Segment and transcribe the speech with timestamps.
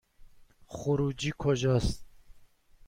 [0.67, 2.05] خروجی کجاست؟